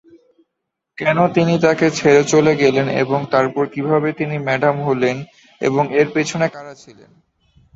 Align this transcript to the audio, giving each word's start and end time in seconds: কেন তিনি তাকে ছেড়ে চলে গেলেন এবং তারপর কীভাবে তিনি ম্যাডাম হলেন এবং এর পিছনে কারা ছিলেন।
কেন 0.97 1.17
তিনি 1.27 1.53
তাকে 1.59 1.87
ছেড়ে 1.91 2.21
চলে 2.23 2.53
গেলেন 2.55 2.87
এবং 3.03 3.19
তারপর 3.31 3.63
কীভাবে 3.73 4.09
তিনি 4.19 4.35
ম্যাডাম 4.47 4.75
হলেন 4.87 5.17
এবং 5.61 5.83
এর 5.99 6.07
পিছনে 6.15 6.45
কারা 6.49 6.73
ছিলেন। 6.83 7.11